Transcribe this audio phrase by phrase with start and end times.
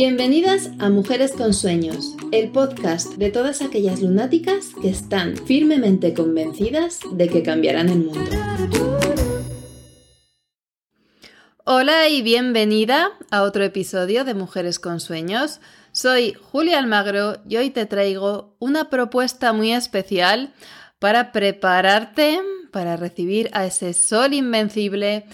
[0.00, 7.00] Bienvenidas a Mujeres con Sueños, el podcast de todas aquellas lunáticas que están firmemente convencidas
[7.14, 8.30] de que cambiarán el mundo.
[11.64, 15.60] Hola y bienvenida a otro episodio de Mujeres con Sueños.
[15.90, 20.54] Soy Julia Almagro y hoy te traigo una propuesta muy especial
[21.00, 22.38] para prepararte
[22.70, 25.24] para recibir a ese sol invencible,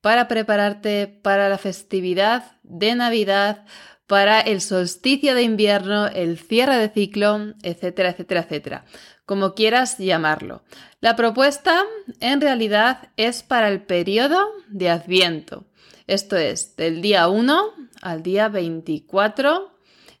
[0.00, 3.66] para prepararte para la festividad de Navidad,
[4.06, 8.84] para el solsticio de invierno, el cierre de ciclo, etcétera, etcétera, etcétera,
[9.26, 10.62] como quieras llamarlo.
[11.00, 11.84] La propuesta
[12.20, 15.64] en realidad es para el periodo de Adviento,
[16.06, 17.72] esto es, del día 1
[18.02, 19.72] al día 24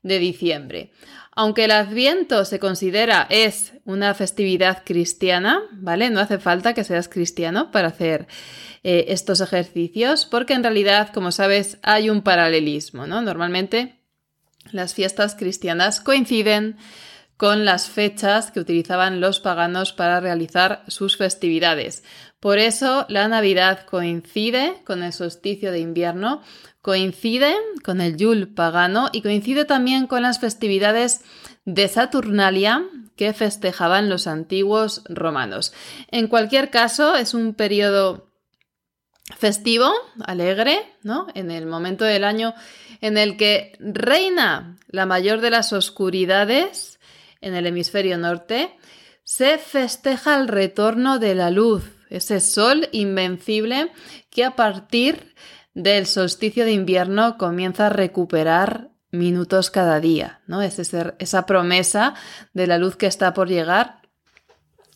[0.02, 0.92] de diciembre.
[1.36, 6.10] Aunque el Adviento se considera es una festividad cristiana, ¿vale?
[6.10, 8.28] No hace falta que seas cristiano para hacer
[8.82, 13.20] eh, estos ejercicios, porque en realidad, como sabes, hay un paralelismo, ¿no?
[13.20, 14.00] Normalmente
[14.70, 16.76] las fiestas cristianas coinciden
[17.36, 22.04] con las fechas que utilizaban los paganos para realizar sus festividades.
[22.44, 26.42] Por eso la Navidad coincide con el solsticio de invierno,
[26.82, 31.22] coincide con el Yule pagano y coincide también con las festividades
[31.64, 32.84] de Saturnalia
[33.16, 35.72] que festejaban los antiguos romanos.
[36.10, 38.28] En cualquier caso, es un periodo
[39.38, 39.90] festivo,
[40.26, 41.28] alegre, ¿no?
[41.34, 42.52] En el momento del año
[43.00, 47.00] en el que reina la mayor de las oscuridades
[47.40, 48.76] en el hemisferio norte,
[49.22, 53.90] se festeja el retorno de la luz, ese sol invencible
[54.30, 55.34] que a partir
[55.74, 60.62] del solsticio de invierno comienza a recuperar minutos cada día, ¿no?
[60.62, 62.14] Es esa promesa
[62.52, 64.02] de la luz que está por llegar,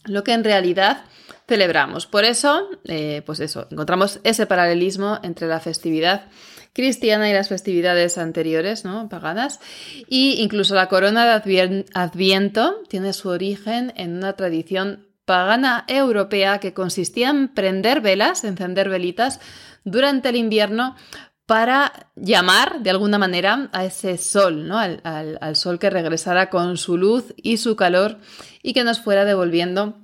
[0.05, 1.05] lo que en realidad
[1.47, 2.06] celebramos.
[2.06, 6.28] Por eso, eh, pues eso, encontramos ese paralelismo entre la festividad
[6.75, 9.08] cristiana y las festividades anteriores, ¿no?
[9.08, 9.58] Paganas.
[10.06, 16.72] Y incluso la corona de Adviento tiene su origen en una tradición pagana europea que
[16.72, 19.41] consistía en prender velas, encender velitas
[19.84, 20.97] durante el invierno
[21.44, 24.78] para llamar de alguna manera a ese sol, ¿no?
[24.78, 28.16] al, al, sol que regresara con su luz y su calor
[28.62, 29.98] y que nos fuera devolviendo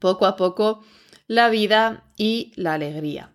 [0.00, 0.82] poco a poco
[1.28, 3.30] la vida y la alegría.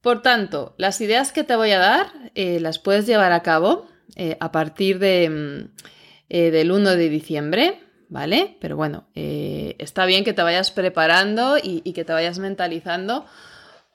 [0.00, 3.88] Por tanto, las ideas que te voy a dar eh, las puedes llevar a cabo
[4.14, 5.82] eh, a partir de, mm,
[6.28, 8.56] eh, del 1 de diciembre, ¿vale?
[8.60, 13.26] Pero bueno, eh, está bien que te vayas preparando y, que te vayas mentalizando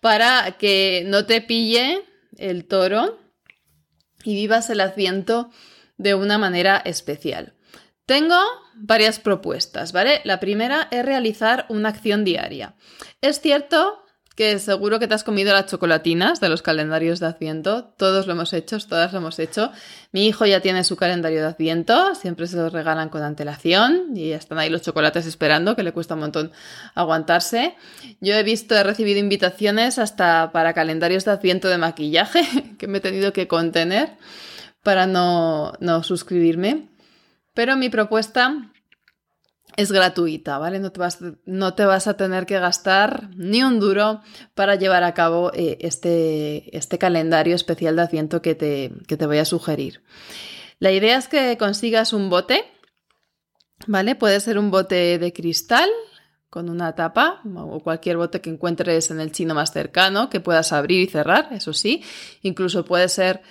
[0.01, 2.03] para que no te pille
[2.37, 3.19] el toro
[4.23, 5.49] y vivas el adviento
[5.97, 7.53] de una manera especial.
[8.05, 8.37] Tengo
[8.75, 10.21] varias propuestas, ¿vale?
[10.25, 12.75] La primera es realizar una acción diaria.
[13.21, 14.02] Es cierto
[14.35, 17.85] que seguro que te has comido las chocolatinas de los calendarios de Adviento.
[17.97, 19.71] Todos lo hemos hecho, todas lo hemos hecho.
[20.11, 24.31] Mi hijo ya tiene su calendario de Adviento, siempre se los regalan con antelación y
[24.31, 26.51] están ahí los chocolates esperando, que le cuesta un montón
[26.95, 27.75] aguantarse.
[28.21, 32.41] Yo he visto, he recibido invitaciones hasta para calendarios de Adviento de maquillaje,
[32.79, 34.17] que me he tenido que contener
[34.81, 36.89] para no, no suscribirme.
[37.53, 38.72] Pero mi propuesta
[39.77, 40.79] es gratuita, ¿vale?
[40.79, 44.21] No te, vas, no te, vas, a tener que gastar ni un duro
[44.55, 49.25] para llevar a cabo eh, este, este, calendario especial de Adviento que te, que te
[49.25, 50.03] voy a sugerir.
[50.79, 52.63] La idea es que consigas un bote,
[53.87, 54.15] ¿vale?
[54.15, 55.89] Puede ser un bote de cristal
[56.49, 60.71] con una tapa o cualquier bote que encuentres en el chino más cercano que puedas
[60.71, 62.03] abrir y cerrar, eso sí.
[62.43, 63.41] Incluso puede ser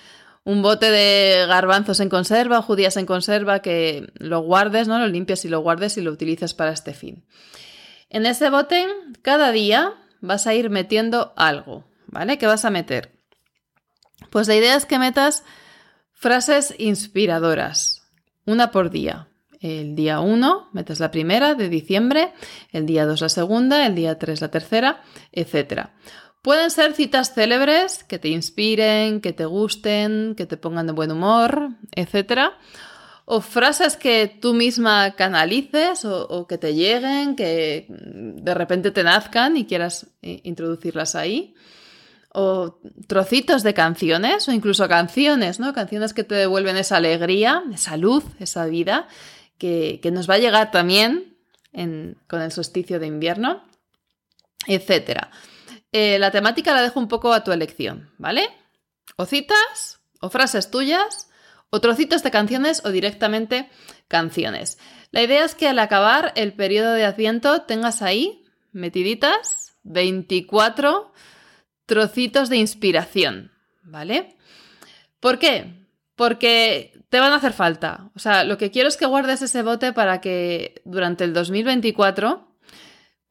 [0.45, 4.99] un bote de garbanzos en conserva judías en conserva que lo guardes, ¿no?
[4.99, 7.25] Lo limpias y lo guardes y lo utilizas para este fin.
[8.09, 8.87] En ese bote,
[9.21, 12.37] cada día vas a ir metiendo algo, ¿vale?
[12.37, 13.11] ¿Qué vas a meter?
[14.29, 15.43] Pues la idea es que metas
[16.11, 18.09] frases inspiradoras,
[18.45, 19.27] una por día.
[19.59, 22.33] El día 1 metes la primera de diciembre,
[22.71, 25.89] el día 2 la segunda, el día 3 la tercera, etc.
[26.43, 31.09] Pueden ser citas célebres que te inspiren, que te gusten, que te pongan de buen
[31.09, 32.51] humor, etc.
[33.23, 39.55] O frases que tú misma canalices o, que te lleguen, que de repente te nazcan
[39.55, 41.55] y quieras eh, introducirlas ahí.
[42.33, 45.71] O trocitos de canciones o incluso canciones, ¿no?
[45.71, 49.07] Canciones que te devuelven esa alegría, esa luz, esa vida
[49.57, 51.37] que, nos va a llegar también
[52.27, 53.63] con el solsticio de invierno,
[54.67, 55.31] etcétera.
[55.93, 58.49] Eh, la temática la dejo un poco a tu elección, ¿vale?
[59.15, 61.29] O citas, o frases tuyas,
[61.69, 63.69] o trocitos de canciones o directamente
[64.07, 64.77] canciones.
[65.11, 68.43] La idea es que al acabar el periodo de Adviento tengas ahí
[68.73, 71.13] metiditas 24
[71.85, 73.51] trocitos de inspiración,
[73.83, 74.35] ¿vale?
[75.19, 75.83] ¿Por qué?
[76.15, 78.11] porque te van a hacer falta.
[78.15, 82.52] O sea, lo que quiero es que guardes ese bote para que durante el 2024,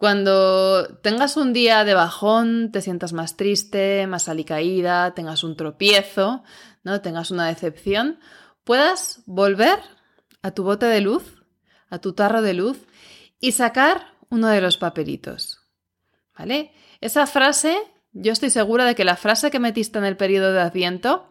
[0.02, 6.42] cuando tengas un día de bajón, te sientas más triste, más alicaída, tengas un tropiezo,
[6.82, 7.00] ¿no?
[7.02, 8.18] Tengas una decepción,
[8.64, 9.78] puedas volver
[10.42, 11.44] a tu bote de luz,
[11.88, 12.78] a tu tarro de luz
[13.38, 15.60] y sacar uno de los papelitos.
[16.36, 16.72] ¿Vale?
[17.00, 17.78] Esa frase,
[18.12, 21.28] yo estoy segura de que la frase que metiste en el periodo de Adviento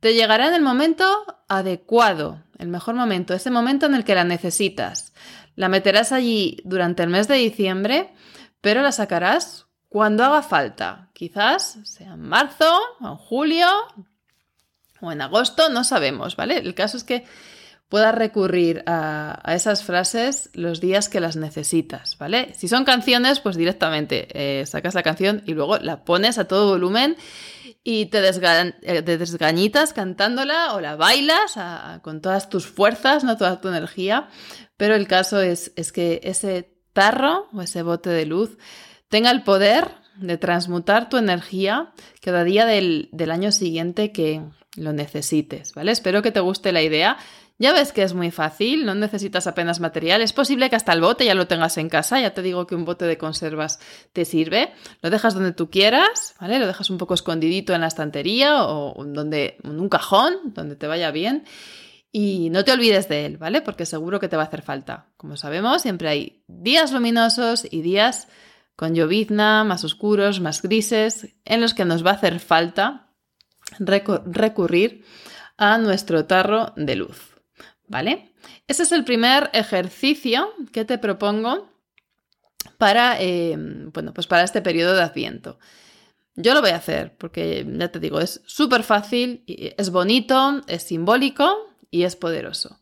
[0.00, 1.06] te llegará en el momento
[1.48, 5.14] adecuado, el mejor momento, ese momento en el que la necesitas.
[5.60, 8.08] La meterás allí durante el mes de diciembre,
[8.62, 11.10] pero la sacarás cuando haga falta.
[11.12, 13.66] Quizás sea en marzo, en julio,
[15.02, 16.56] o en agosto, no sabemos, ¿vale?
[16.56, 17.26] El caso es que
[17.90, 22.54] puedas recurrir a, esas frases los días que las necesitas, ¿vale?
[22.54, 26.70] Si son canciones, pues directamente eh, sacas la canción y luego la pones a todo
[26.70, 27.18] volumen
[27.82, 31.54] y te, eh, desgañitas cantándola o la bailas
[32.02, 34.28] con todas tus fuerzas, no toda tu energía,
[34.76, 38.58] pero el caso es, es que ese tarro o ese bote de luz
[39.08, 44.42] tenga el poder de transmutar tu energía cada día del, del año siguiente que
[44.76, 45.92] lo necesites, ¿vale?
[45.92, 47.16] Espero que te guste la idea.
[47.60, 50.22] Ya ves que es muy fácil, no necesitas apenas material.
[50.22, 52.18] Es posible que hasta el bote ya lo tengas en casa.
[52.18, 53.80] Ya te digo que un bote de conservas
[54.14, 54.72] te sirve.
[55.02, 56.58] Lo dejas donde tú quieras, ¿vale?
[56.58, 60.86] Lo dejas un poco escondidito en la estantería o donde, en un cajón, donde te
[60.86, 61.44] vaya bien.
[62.10, 63.60] Y no te olvides de él, ¿vale?
[63.60, 65.08] Porque seguro que te va a hacer falta.
[65.18, 68.28] Como sabemos, siempre hay días luminosos y días
[68.74, 73.10] con llovizna, más oscuros, más grises, en los que nos va a hacer falta
[73.78, 75.04] recurrir
[75.58, 77.29] a nuestro tarro de luz.
[77.90, 78.30] ¿Vale?
[78.68, 81.68] Ese es el primer ejercicio que te propongo
[82.78, 85.58] para, eh, bueno, pues para este periodo de Adviento.
[86.36, 90.84] Yo lo voy a hacer porque, ya te digo, es súper fácil, es bonito, es
[90.84, 92.80] simbólico y es poderoso.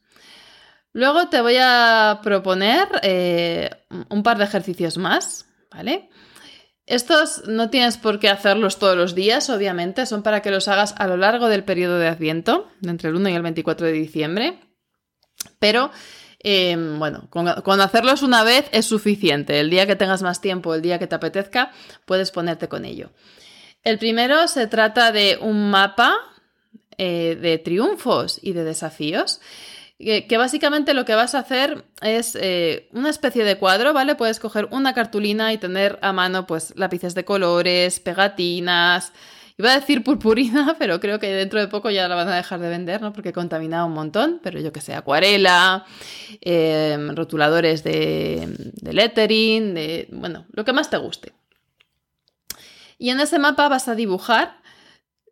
[0.92, 3.70] Luego te voy a proponer eh,
[4.10, 6.10] un par de ejercicios más, ¿vale?
[6.84, 10.94] Estos no tienes por qué hacerlos todos los días, obviamente, son para que los hagas
[10.98, 14.67] a lo largo del periodo de Adviento, entre el 1 y el 24 de diciembre.
[15.58, 15.90] Pero
[16.40, 19.60] em, bueno, con, hacerlos una vez es suficiente.
[19.60, 21.72] El día que tengas más tiempo, el día que te apetezca,
[22.04, 23.10] puedes ponerte con ello.
[23.84, 26.16] El primero se trata de un mapa
[26.96, 29.40] eh, de triunfos y de desafíos.
[29.98, 34.14] Que, básicamente lo que vas a hacer es eh, una especie de cuadro, ¿vale?
[34.14, 39.12] Puedes coger una cartulina y tener a mano pues lápices de colores, pegatinas,
[39.58, 42.60] Iba a decir purpurina, pero creo que dentro de poco ya la van a dejar
[42.60, 43.12] de vender, ¿no?
[43.12, 45.84] Porque contaminado un montón, pero yo que sé, acuarela,
[46.40, 51.32] em, rotuladores de, lettering, de, bueno, lo que más te guste.
[52.98, 54.60] Y en ese mapa vas a dibujar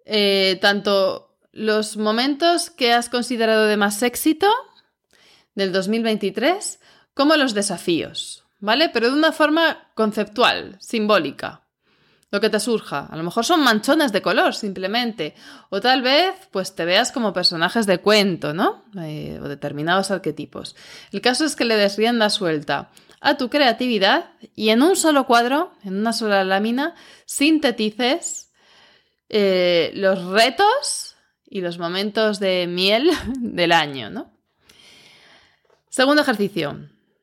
[0.05, 4.49] eh, tanto los momentos que has considerado de más éxito
[5.55, 6.81] del 2023
[7.15, 8.89] como los desafíos, ¿vale?
[8.89, 11.66] Pero de una forma conceptual, simbólica
[12.37, 13.07] lo que te surja.
[13.07, 15.35] A lo mejor son manchones de color, simplemente.
[15.71, 18.85] O tal vez, pues te veas como personajes de cuento, ¿no?
[19.01, 20.77] Eh, o determinados arquetipos.
[21.13, 22.91] El caso es que le des rienda suelta
[23.23, 26.95] a tu creatividad y en un solo cuadro, en una sola lámina,
[27.25, 28.53] sintetices
[29.31, 31.17] eh, los retos
[31.47, 34.31] y los momentos de miel del año, ¿no?
[35.89, 36.79] Segundo ejercicio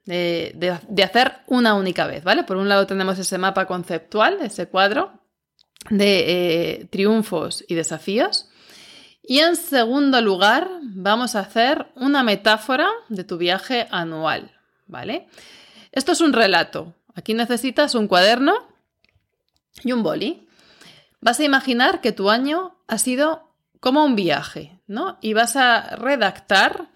[0.05, 2.43] de, hacer una única vez, ¿vale?
[2.43, 5.19] Por un lado tenemos ese mapa conceptual, ese cuadro
[5.89, 6.23] de
[6.81, 8.49] eh, triunfos y desafíos.
[9.21, 14.51] Y en segundo lugar, vamos a hacer una metáfora de tu viaje anual,
[14.85, 15.27] ¿vale?
[15.93, 16.93] Esto es un relato.
[17.15, 18.53] Aquí necesitas un cuaderno
[19.83, 20.47] y un boli.
[21.21, 25.17] Vas a imaginar que tu año ha sido como un viaje, ¿no?
[25.21, 26.89] Y vas a redactar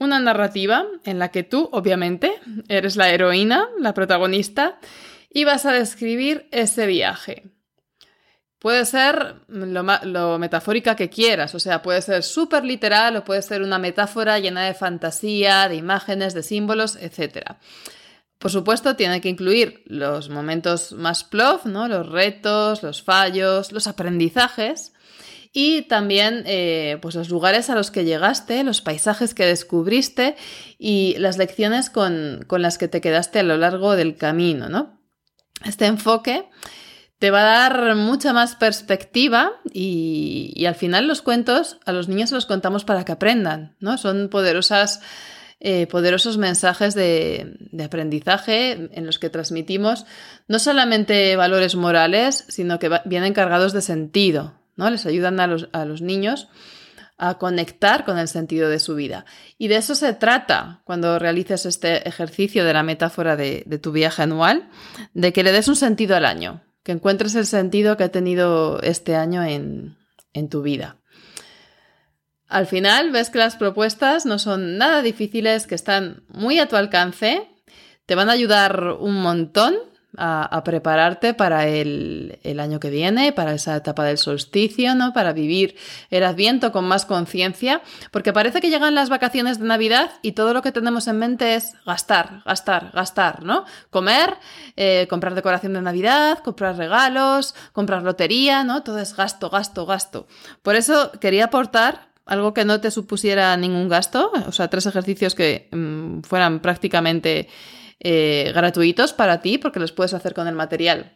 [0.00, 4.80] una narrativa en la que tú, obviamente, eres la heroína, la protagonista,
[5.28, 7.44] y vas a describir ese viaje.
[8.58, 13.62] Puede ser lo, metafórica que quieras, o sea, puede ser súper literal o puede ser
[13.62, 17.56] una metáfora llena de fantasía, de imágenes, de símbolos, etc.
[18.38, 21.88] Por supuesto, tiene que incluir los momentos más plof, ¿no?
[21.88, 24.92] los retos, los fallos, los aprendizajes,
[25.52, 30.36] y también eh, pues los lugares a los que llegaste, los paisajes que descubriste
[30.78, 35.00] y las lecciones con, las que te quedaste a lo largo del camino, ¿no?
[35.64, 36.48] Este enfoque
[37.18, 42.30] te va a dar mucha más perspectiva y, al final los cuentos a los niños
[42.30, 43.98] los contamos para que aprendan, ¿no?
[43.98, 45.02] Son poderosas,
[45.58, 50.06] eh, poderosos mensajes de, aprendizaje en los que transmitimos
[50.46, 55.46] no solamente valores morales, sino que vienen cargados de sentido, les ayudan a
[55.84, 56.48] los, niños
[57.18, 59.26] a conectar con el sentido de su vida.
[59.58, 64.22] Y de eso se trata cuando realices este ejercicio de la metáfora de, tu viaje
[64.22, 64.70] anual,
[65.12, 68.80] de que le des un sentido al año, que encuentres el sentido que ha tenido
[68.80, 69.98] este año en,
[70.32, 70.96] en tu vida.
[72.48, 76.76] Al final ves que las propuestas no son nada difíciles, que están muy a tu
[76.76, 77.46] alcance,
[78.06, 83.76] te van a ayudar un montón a, prepararte para el, año que viene, para esa
[83.76, 85.12] etapa del solsticio, ¿no?
[85.12, 85.76] Para vivir
[86.10, 90.52] el adviento con más conciencia, porque parece que llegan las vacaciones de Navidad y todo
[90.52, 93.64] lo que tenemos en mente es gastar, gastar, gastar, ¿no?
[93.90, 94.36] Comer,
[94.76, 98.82] eh, comprar decoración de Navidad, comprar regalos, comprar lotería, ¿no?
[98.82, 100.26] Todo es gasto, gasto, gasto.
[100.62, 105.34] Por eso quería aportar algo que no te supusiera ningún gasto, o sea, tres ejercicios
[105.34, 107.48] que mm, fueran prácticamente
[108.00, 111.12] eh, gratuitos para ti, porque los puedes hacer con el material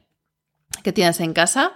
[0.83, 1.73] que tienes en casa,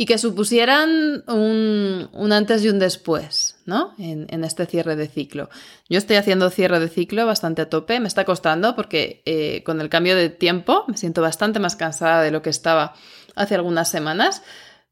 [0.00, 3.94] y que supusieran un, antes y un después, ¿no?
[3.98, 5.50] En, este cierre de ciclo.
[5.88, 9.80] Yo estoy haciendo cierre de ciclo bastante a tope, me está costando porque eh, con
[9.80, 12.94] el cambio de tiempo me siento bastante más cansada de lo que estaba
[13.34, 14.42] hace algunas semanas.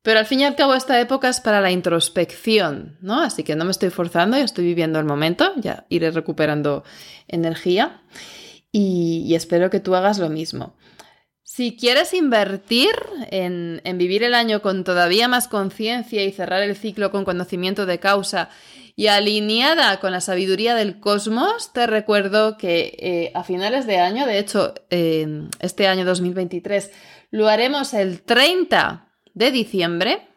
[0.02, 3.20] Pero al fin y al cabo esta época es para la introspección, ¿no?
[3.20, 6.82] Así que no me estoy forzando, ya estoy viviendo el momento, ya iré recuperando
[7.28, 8.02] energía
[8.78, 10.75] y, espero que tú hagas lo mismo.
[11.42, 12.90] Si quieres invertir
[13.30, 17.99] en, vivir el año con todavía más conciencia y cerrar el ciclo con conocimiento de
[17.99, 18.50] causa
[18.95, 24.26] y alineada con la sabiduría del cosmos, te recuerdo que eh, a finales de año,
[24.26, 26.90] de hecho, este año 2023,
[27.30, 30.28] lo haremos el 30 de diciembre,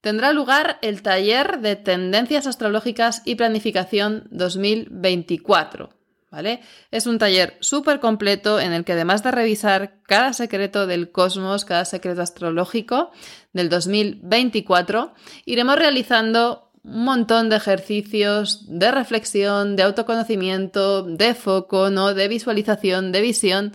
[0.00, 6.01] tendrá lugar el taller de tendencias astrológicas y planificación 2024
[6.32, 6.62] ¿vale?
[6.90, 11.66] Es un taller súper completo en el que además de revisar cada secreto del cosmos,
[11.66, 13.10] cada secreto astrológico
[13.52, 15.12] del 2024,
[15.44, 22.14] iremos realizando un montón de ejercicios de reflexión, de autoconocimiento, de foco, ¿no?
[22.14, 23.72] de visualización, de visión,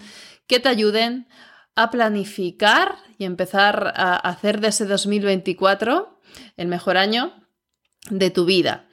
[0.47, 1.27] que te ayuden
[1.75, 6.19] a planificar y empezar a hacer de ese 2024
[6.57, 7.33] el mejor año
[8.09, 8.86] de tu vida.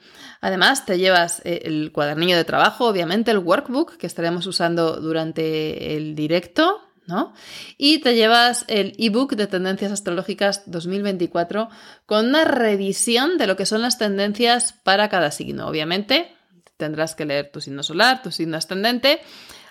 [0.45, 5.97] Además, te llevas eh, el cuadernillo de trabajo, obviamente el workbook que estaremos usando durante
[5.97, 7.33] el directo, ¿no?
[7.79, 11.67] Y te llevas el ebook de tendencias astrológicas 2024
[12.05, 15.65] con una revisión de lo que son las tendencias para cada signo.
[15.65, 16.31] Obviamente,
[16.77, 19.21] tendrás que leer tu signo solar, tu signo ascendente,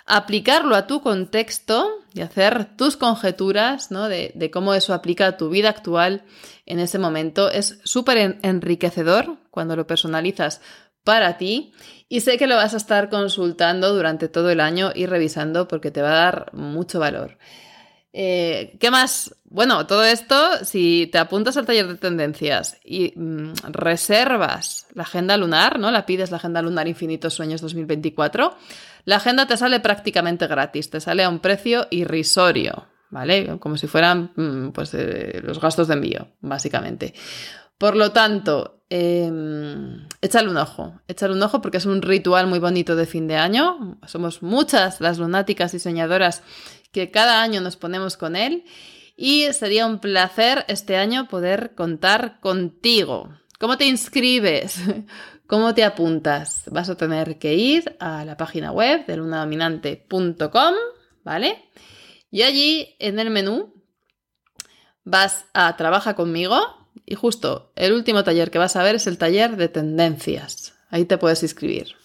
[0.05, 4.07] aplicarlo a tu contexto y hacer tus conjeturas ¿no?
[4.07, 6.23] de, de, cómo eso aplica a tu vida actual
[6.65, 7.49] en ese momento.
[7.49, 10.61] Es súper enriquecedor cuando lo personalizas
[11.03, 11.73] para ti
[12.07, 15.91] y sé que lo vas a estar consultando durante todo el año y revisando porque
[15.91, 17.37] te va a dar mucho valor.
[18.17, 19.35] Eh, ¿Qué más?
[19.43, 25.35] Bueno, todo esto, si te apuntas al taller de tendencias y mm, reservas la agenda
[25.35, 25.91] lunar, ¿no?
[25.91, 28.55] La pides la agenda lunar Infinitos Sueños 2024,
[29.03, 33.59] la agenda te sale prácticamente gratis, te sale a un precio irrisorio, ¿vale?
[33.59, 37.13] Como si fueran mm, pues, eh, los gastos de envío, básicamente.
[37.77, 42.59] Por lo tanto, em, échale un ojo, échale un ojo porque es un ritual muy
[42.59, 43.99] bonito de fin de año.
[44.07, 46.41] Somos muchas las lunáticas y soñadoras
[46.91, 48.63] que cada año nos ponemos con él
[49.17, 53.29] y sería un placer este año poder contar contigo.
[53.59, 54.79] ¿Cómo te inscribes?
[55.47, 56.63] ¿Cómo te apuntas?
[56.71, 60.73] Vas a tener que ir a la página web de lunadominante.com,
[61.23, 61.69] ¿vale?
[62.31, 63.73] Y allí en el menú
[65.03, 69.17] vas a Trabaja conmigo y justo el último taller que vas a ver es el
[69.17, 70.73] taller de tendencias.
[70.89, 71.95] Ahí te puedes inscribir,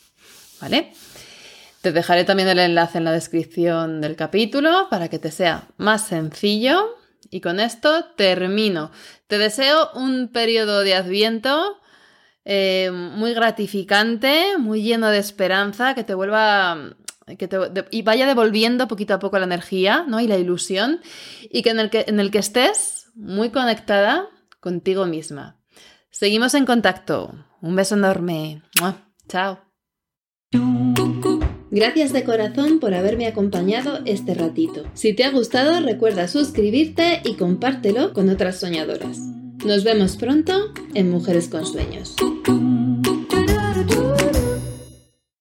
[0.61, 0.92] ¿vale?
[1.80, 6.06] Te dejaré también el enlace en la descripción del capítulo para que te sea más
[6.06, 6.97] sencillo.
[7.30, 8.90] Y con esto termino.
[9.28, 11.78] Te deseo un periodo de adviento
[12.44, 16.97] eh, muy gratificante, muy lleno de esperanza, que te vuelva
[17.90, 20.20] y vaya devolviendo poquito a poco la energía ¿no?
[20.20, 21.00] y la ilusión
[21.42, 24.28] y que en, el que en el que estés muy conectada
[24.61, 25.57] contigo misma.
[26.11, 27.35] Seguimos en contacto.
[27.61, 28.62] Un beso enorme.
[29.29, 29.61] Chao.
[31.71, 34.85] Gracias de corazón por haberme acompañado este ratito.
[34.95, 39.19] Si te ha gustado, recuerda suscribirte y compártelo con otras soñadoras.
[39.64, 42.17] Nos vemos pronto en Mujeres con Sueños.